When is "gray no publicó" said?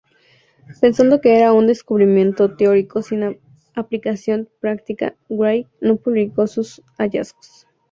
5.29-6.47